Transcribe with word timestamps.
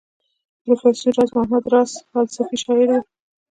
پروفیسر 0.63 1.07
راز 1.17 1.29
محمد 1.35 1.63
راز 1.73 1.91
فلسفي 2.11 2.57
شاعر 2.63 2.87
وو. 2.91 2.99